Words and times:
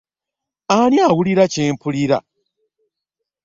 Ani 0.77 0.97
awulira 1.07 1.45
kye 1.53 1.65
mpulira? 1.73 2.17